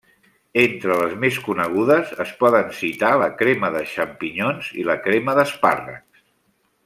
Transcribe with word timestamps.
Entre 0.59 0.95
les 0.99 1.11
més 1.23 1.35
conegudes, 1.49 2.13
es 2.25 2.31
poden 2.39 2.71
citar 2.79 3.11
la 3.23 3.29
crema 3.43 3.71
de 3.77 3.83
xampinyons 3.93 4.71
i 4.85 4.87
la 4.89 4.97
crema 5.05 5.39
d'espàrrecs. 5.43 6.25